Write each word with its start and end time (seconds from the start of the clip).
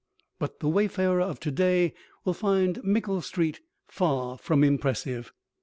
But 0.39 0.61
the 0.61 0.67
wayfarer 0.67 1.21
of 1.21 1.39
to 1.41 1.51
day 1.51 1.93
will 2.25 2.33
find 2.33 2.83
Mickle 2.83 3.21
Street 3.21 3.59
far 3.87 4.35
from 4.35 4.63
impressive. 4.63 5.31